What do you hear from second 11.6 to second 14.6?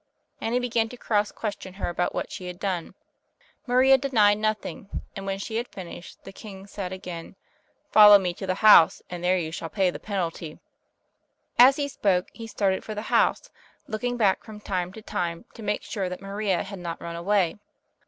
he spoke, he started for the house, looking back from